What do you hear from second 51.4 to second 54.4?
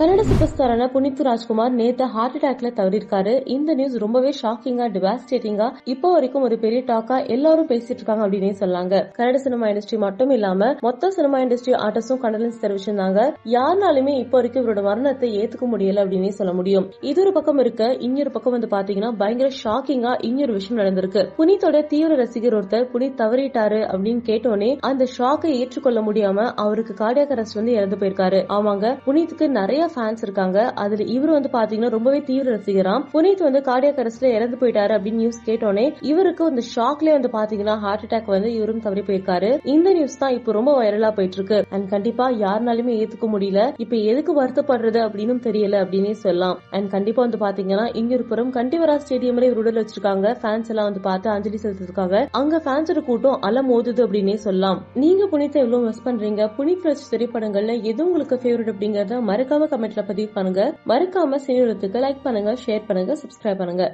செலுத்திருக்காங்க அங்க ஃபேன்ஸோட கூட்டம் அல மோதுது அப்படின்னே